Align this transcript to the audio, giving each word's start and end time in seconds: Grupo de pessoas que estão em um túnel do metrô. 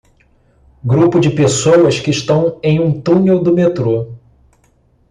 Grupo 0.83 1.19
de 1.19 1.29
pessoas 1.29 1.99
que 1.99 2.09
estão 2.09 2.59
em 2.63 2.79
um 2.79 2.99
túnel 2.99 3.43
do 3.43 3.53
metrô. 3.53 4.11